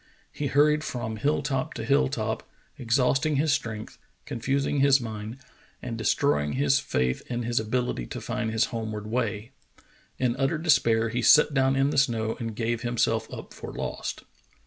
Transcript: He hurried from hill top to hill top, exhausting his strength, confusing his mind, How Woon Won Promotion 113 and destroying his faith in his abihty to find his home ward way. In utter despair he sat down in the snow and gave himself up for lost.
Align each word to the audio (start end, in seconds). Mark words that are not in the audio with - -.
He 0.31 0.47
hurried 0.47 0.83
from 0.83 1.17
hill 1.17 1.43
top 1.43 1.75
to 1.75 1.85
hill 1.85 2.07
top, 2.07 2.49
exhausting 2.75 3.35
his 3.35 3.53
strength, 3.53 3.99
confusing 4.25 4.79
his 4.79 4.99
mind, 4.99 5.35
How 5.83 5.89
Woon 5.89 5.97
Won 5.97 5.97
Promotion 5.97 6.27
113 6.27 6.49
and 6.49 6.53
destroying 6.53 6.53
his 6.53 6.79
faith 6.79 7.31
in 7.31 7.43
his 7.43 7.59
abihty 7.59 8.09
to 8.09 8.19
find 8.19 8.49
his 8.49 8.65
home 8.73 8.91
ward 8.93 9.05
way. 9.05 9.51
In 10.17 10.35
utter 10.37 10.57
despair 10.57 11.09
he 11.09 11.21
sat 11.21 11.53
down 11.53 11.75
in 11.75 11.91
the 11.91 11.99
snow 11.99 12.35
and 12.39 12.55
gave 12.55 12.81
himself 12.81 13.31
up 13.31 13.53
for 13.53 13.71
lost. 13.73 14.23